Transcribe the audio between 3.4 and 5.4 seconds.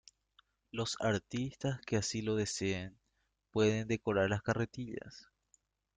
pueden decorar las carretillas.